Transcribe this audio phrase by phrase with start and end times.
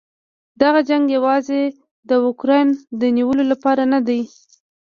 [0.61, 1.61] دغه جنګ یواځې
[2.09, 2.67] د اوکراین
[3.01, 4.21] د نیولو لپاره نه دی.